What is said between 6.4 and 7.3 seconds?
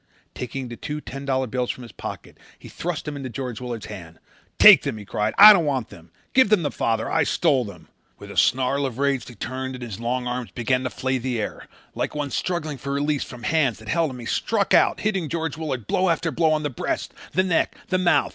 them to father. I